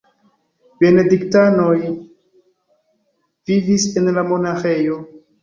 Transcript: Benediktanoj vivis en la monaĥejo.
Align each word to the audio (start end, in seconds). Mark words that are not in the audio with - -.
Benediktanoj 0.83 1.75
vivis 3.51 3.87
en 4.03 4.13
la 4.19 4.27
monaĥejo. 4.33 4.99